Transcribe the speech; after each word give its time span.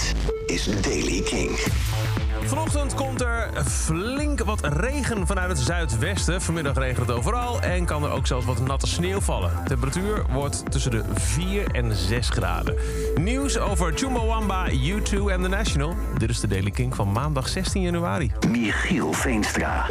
Dit 0.00 0.14
is 0.46 0.80
Daily 0.80 1.20
King. 1.22 1.50
Vanochtend 2.44 2.94
komt 2.94 3.20
er 3.20 3.50
flink 3.64 4.40
wat 4.40 4.60
regen 4.62 5.26
vanuit 5.26 5.48
het 5.48 5.58
zuidwesten. 5.58 6.42
Vanmiddag 6.42 6.76
regent 6.76 7.06
het 7.06 7.10
overal 7.16 7.60
en 7.60 7.84
kan 7.84 8.04
er 8.04 8.10
ook 8.10 8.26
zelfs 8.26 8.46
wat 8.46 8.60
natte 8.60 8.86
sneeuw 8.86 9.20
vallen. 9.20 9.50
De 9.50 9.68
temperatuur 9.68 10.24
wordt 10.32 10.70
tussen 10.70 10.90
de 10.90 11.02
4 11.14 11.66
en 11.66 11.96
6 11.96 12.28
graden. 12.28 12.74
Nieuws 13.14 13.58
over 13.58 13.92
Chumbawamba, 13.94 14.70
U2 14.70 15.12
en 15.26 15.42
The 15.42 15.48
National. 15.48 15.94
Dit 16.18 16.30
is 16.30 16.40
de 16.40 16.46
Daily 16.46 16.70
King 16.70 16.94
van 16.94 17.12
maandag 17.12 17.48
16 17.48 17.82
januari. 17.82 18.30
Michiel 18.48 19.12
Veenstra. 19.12 19.86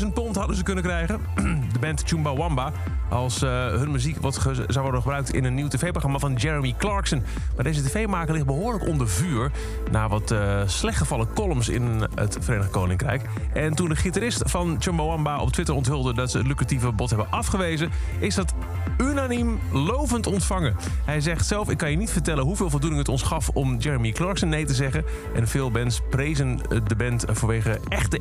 30.000 0.00 0.06
pond 0.14 0.36
hadden 0.36 0.56
ze 0.56 0.62
kunnen 0.62 0.84
krijgen. 0.84 1.20
De 1.72 1.78
band 1.78 2.02
Chumbawamba. 2.06 2.72
Als 3.08 3.42
uh, 3.42 3.66
hun 3.66 3.90
muziek 3.90 4.16
wat 4.20 4.34
zou 4.68 4.82
worden 4.82 5.00
gebruikt 5.00 5.34
in 5.34 5.44
een 5.44 5.54
nieuw 5.54 5.68
tv-programma 5.68 6.18
van 6.18 6.34
Jeremy 6.34 6.74
Clarkson. 6.78 7.22
Maar 7.54 7.64
deze 7.64 7.82
tv-maker 7.82 8.34
ligt 8.34 8.46
behoorlijk 8.46 8.86
onder 8.86 9.08
vuur. 9.08 9.50
Na 9.90 10.08
wat 10.08 10.30
uh, 10.30 10.60
slechtgevallen 10.66 11.32
columns 11.34 11.68
in 11.68 12.08
het 12.14 12.38
Verenigd 12.40 12.70
Koninkrijk. 12.70 13.22
En 13.52 13.74
toen 13.74 13.88
de 13.88 13.96
gitarist 13.96 14.42
van 14.44 14.76
Chumbawamba 14.78 15.40
op 15.40 15.52
Twitter 15.52 15.74
onthulde 15.74 16.14
dat 16.14 16.30
ze 16.30 16.38
het 16.38 16.46
lucratieve 16.46 16.92
bod 16.92 17.08
hebben 17.10 17.30
afgewezen, 17.30 17.90
is 18.18 18.34
dat 18.34 18.54
unaniem 18.98 19.58
lovend 19.72 20.26
ontvangen. 20.26 20.76
Hij 21.04 21.20
zegt 21.20 21.46
zelf: 21.46 21.70
Ik 21.70 21.78
kan 21.78 21.90
je 21.90 21.96
niet 21.96 22.10
vertellen 22.10 22.44
hoeveel 22.44 22.70
voldoening 22.70 23.00
het 23.00 23.10
ons 23.10 23.22
gaf 23.22 23.48
om 23.48 23.78
Jeremy 23.78 24.12
Clarkson 24.12 24.48
nee 24.48 24.64
te 24.64 24.74
zeggen. 24.74 25.04
En 25.34 25.48
veel 25.48 25.70
bands 25.70 26.00
prezen 26.10 26.58
de 26.86 26.96
band 26.96 27.24
vanwege 27.28 27.80
echte, 27.88 28.20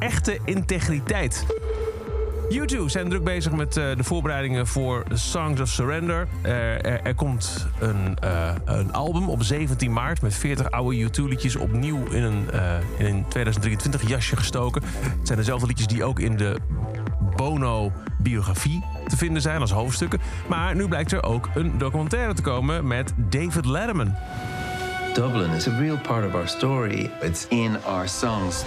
echte 0.00 0.38
integriteit. 0.44 1.46
U2 2.50 2.84
zijn 2.86 3.08
druk 3.08 3.24
bezig 3.24 3.52
met 3.52 3.76
uh, 3.76 3.96
de 3.96 4.04
voorbereidingen 4.04 4.66
voor 4.66 5.04
Songs 5.12 5.60
of 5.60 5.68
Surrender. 5.68 6.28
Uh, 6.46 6.50
er, 6.72 7.02
er, 7.02 7.14
komt 7.14 7.66
een, 7.78 8.16
uh, 8.24 8.54
een, 8.64 8.92
album 8.92 9.28
op 9.28 9.42
17 9.42 9.92
maart 9.92 10.22
met 10.22 10.34
40 10.34 10.70
oude 10.70 11.08
U2-liedjes 11.08 11.56
opnieuw 11.56 12.06
in 12.06 12.22
een, 12.22 12.46
in 12.98 13.06
een 13.06 13.24
2023 13.28 14.08
jasje 14.08 14.36
gestoken. 14.36 14.82
Het 15.18 15.26
zijn 15.26 15.38
dezelfde 15.38 15.66
liedjes 15.66 15.86
die 15.86 16.04
ook 16.04 16.20
in 16.20 16.36
de 16.36 16.56
Bono-biografie 17.36 18.84
te 19.06 19.16
vinden 19.16 19.42
zijn 19.42 19.60
als 19.60 19.70
hoofdstukken. 19.70 20.20
Maar 20.48 20.76
nu 20.76 20.88
blijkt 20.88 21.12
er 21.12 21.22
ook 21.22 21.48
een 21.54 21.78
documentaire 21.78 22.34
te 22.34 22.42
komen 22.42 22.86
met 22.86 23.12
David 23.16 23.64
Letterman. 23.64 24.14
Dublin 25.14 25.50
is 25.50 25.68
a 25.68 25.78
real 25.78 25.98
part 25.98 26.26
of 26.26 26.34
our 26.34 26.48
story. 26.48 27.10
It's 27.20 27.46
in 27.48 27.82
our 27.84 28.08
songs. 28.08 28.64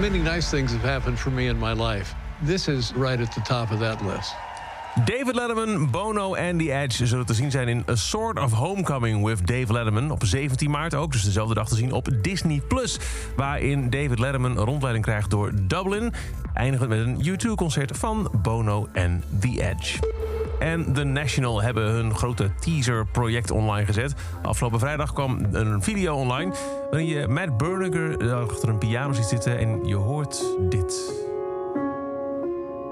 Many 0.00 0.18
nice 0.18 0.48
things 0.48 0.72
have 0.72 0.84
happened 0.84 1.18
for 1.18 1.32
me 1.32 1.48
in 1.48 1.58
my 1.58 1.72
life. 1.72 2.14
This 2.44 2.68
is 2.68 2.92
right 2.92 3.20
at 3.20 3.32
the 3.34 3.40
top 3.40 3.72
of 3.72 3.78
that 3.78 4.00
list. 4.02 4.34
David 5.04 5.34
Letterman, 5.34 5.90
Bono 5.90 6.34
en 6.34 6.58
The 6.58 6.72
Edge 6.72 7.06
zullen 7.06 7.26
te 7.26 7.34
zien 7.34 7.50
zijn 7.50 7.68
in 7.68 7.84
A 7.90 7.94
Sort 7.94 8.38
of 8.38 8.52
Homecoming 8.52 9.24
with 9.24 9.46
Dave 9.46 9.72
Letterman. 9.72 10.10
Op 10.10 10.24
17 10.24 10.70
maart 10.70 10.94
ook, 10.94 11.12
dus 11.12 11.22
dezelfde 11.22 11.54
dag 11.54 11.68
te 11.68 11.74
zien 11.74 11.92
op 11.92 12.08
Disney+. 12.22 12.60
Plus, 12.68 12.98
waarin 13.36 13.90
David 13.90 14.18
Letterman 14.18 14.50
een 14.50 14.64
rondleiding 14.64 15.04
krijgt 15.04 15.30
door 15.30 15.52
Dublin. 15.54 16.12
Eindigend 16.54 16.88
met 16.88 16.98
een 16.98 17.24
U2-concert 17.26 17.96
van 17.96 18.30
Bono 18.42 18.88
en 18.92 19.24
The 19.40 19.74
Edge. 19.74 20.17
En 20.58 20.92
The 20.92 21.04
National 21.04 21.62
hebben 21.62 21.90
hun 21.90 22.14
grote 22.14 22.50
teaser-project 22.60 23.50
online 23.50 23.86
gezet. 23.86 24.14
Afgelopen 24.42 24.78
vrijdag 24.78 25.12
kwam 25.12 25.38
een 25.52 25.82
video 25.82 26.16
online... 26.16 26.54
waarin 26.90 27.08
je 27.08 27.28
Matt 27.28 27.56
Berninger 27.56 28.34
achter 28.34 28.68
een 28.68 28.78
piano 28.78 29.12
ziet 29.12 29.24
zitten 29.24 29.58
en 29.58 29.84
je 29.84 29.94
hoort 29.94 30.44
dit. 30.68 31.12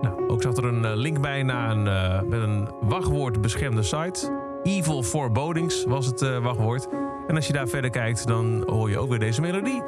Nou, 0.02 0.28
ook 0.28 0.42
zat 0.42 0.58
er 0.58 0.64
een 0.64 0.96
link 0.96 1.20
bij 1.20 1.42
naar 1.42 1.70
een, 1.70 1.86
uh, 1.86 2.22
met 2.28 2.42
een 2.42 2.68
wachtwoord 2.80 3.40
beschermde 3.40 3.82
site. 3.82 4.44
Evil 4.62 5.02
Forebodings 5.02 5.84
was 5.84 6.06
het 6.06 6.40
wachtwoord. 6.40 6.88
En 7.26 7.36
als 7.36 7.46
je 7.46 7.52
daar 7.52 7.68
verder 7.68 7.90
kijkt, 7.90 8.26
dan 8.26 8.62
hoor 8.66 8.90
je 8.90 8.98
ook 8.98 9.08
weer 9.08 9.18
deze 9.18 9.40
melodie. 9.40 9.82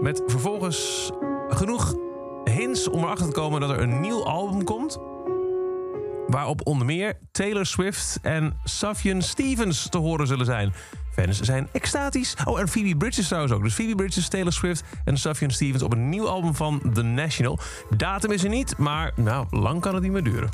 Met 0.00 0.22
vervolgens 0.26 1.12
genoeg 1.48 1.94
hints 2.44 2.88
om 2.88 3.02
erachter 3.02 3.26
te 3.26 3.32
komen 3.32 3.60
dat 3.60 3.70
er 3.70 3.80
een 3.80 4.00
nieuw 4.00 4.24
album 4.24 4.64
komt... 4.64 4.98
waarop 6.28 6.66
onder 6.66 6.86
meer 6.86 7.18
Taylor 7.32 7.66
Swift 7.66 8.18
en 8.22 8.56
Sufjan 8.64 9.22
Stevens 9.22 9.88
te 9.88 9.98
horen 9.98 10.26
zullen 10.26 10.46
zijn. 10.46 10.72
Fans 11.12 11.40
zijn 11.40 11.68
extatisch. 11.72 12.36
Oh, 12.44 12.60
en 12.60 12.68
Phoebe 12.68 12.96
Bridges 12.96 13.26
trouwens 13.26 13.54
ook. 13.54 13.62
Dus 13.62 13.74
Phoebe 13.74 13.94
Bridges, 13.94 14.28
Taylor 14.28 14.52
Swift 14.52 14.84
en 15.04 15.16
Sufjan 15.16 15.50
Stevens 15.50 15.82
op 15.82 15.92
een 15.92 16.08
nieuw 16.08 16.28
album 16.28 16.54
van 16.54 16.82
The 16.94 17.02
National. 17.02 17.58
Datum 17.96 18.30
is 18.30 18.44
er 18.44 18.48
niet, 18.48 18.78
maar 18.78 19.12
nou, 19.14 19.46
lang 19.50 19.80
kan 19.80 19.94
het 19.94 20.02
niet 20.02 20.12
meer 20.12 20.24
duren. 20.24 20.48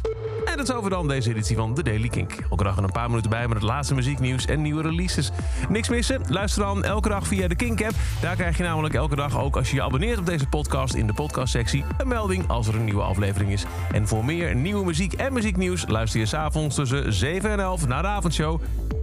En 0.45 0.57
dat 0.57 0.69
is 0.69 0.75
over 0.75 0.91
dan 0.91 1.09
deze 1.09 1.31
editie 1.31 1.57
van 1.57 1.75
The 1.75 1.83
Daily 1.83 2.09
Kink. 2.09 2.33
Elke 2.51 2.65
dag 2.65 2.77
een 2.77 2.93
paar 2.93 3.09
minuten 3.09 3.31
bij 3.31 3.49
met 3.49 3.57
het 3.57 3.67
laatste 3.67 3.95
muzieknieuws 3.95 4.47
en 4.47 4.63
nieuwe 4.63 4.83
releases. 4.83 5.31
Niks 5.69 5.89
missen? 5.89 6.21
Luister 6.29 6.63
dan 6.63 6.85
elke 6.85 7.09
dag 7.09 7.27
via 7.27 7.49
de 7.49 7.55
Kink-app. 7.55 7.95
Daar 8.21 8.35
krijg 8.35 8.57
je 8.57 8.63
namelijk 8.63 8.95
elke 8.95 9.17
dag 9.17 9.39
ook 9.39 9.57
als 9.57 9.71
je 9.71 9.77
je 9.77 9.83
abonneert 9.83 10.19
op 10.19 10.27
deze 10.27 10.47
podcast 10.47 10.95
in 10.95 11.07
de 11.07 11.13
podcastsectie 11.13 11.85
een 11.99 12.09
melding 12.09 12.49
als 12.49 12.69
er 12.69 12.75
een 12.75 12.85
nieuwe 12.85 13.03
aflevering 13.03 13.53
is. 13.53 13.65
En 13.93 14.09
voor 14.09 14.25
meer 14.25 14.55
nieuwe 14.55 14.85
muziek 14.85 15.13
en 15.13 15.33
muzieknieuws 15.33 15.85
luister 15.89 16.21
je 16.21 16.27
s'avonds 16.27 16.75
tussen 16.75 17.13
7 17.13 17.51
en 17.51 17.61
11 17.61 17.87
naar 17.87 18.03
de 18.03 18.09
avondshow. 18.09 18.61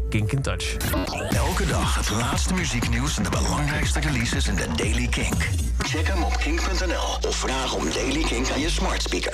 Kink 0.09 0.31
in 0.31 0.41
Touch. 0.41 0.77
Elke 1.29 1.65
dag 1.65 1.95
het 1.95 2.09
laatste 2.09 2.53
muzieknieuws 2.53 3.17
en 3.17 3.23
de 3.23 3.29
belangrijkste 3.29 3.99
releases 3.99 4.47
in 4.47 4.55
de 4.55 4.67
Daily 4.75 5.07
Kink. 5.07 5.49
Check 5.77 6.07
hem 6.07 6.23
op 6.23 6.37
kink.nl 6.37 7.29
of 7.29 7.35
vraag 7.35 7.75
om 7.75 7.83
Daily 7.93 8.21
Kink 8.21 8.51
aan 8.51 8.59
je 8.59 8.69
smart 8.69 9.01
speaker. 9.01 9.27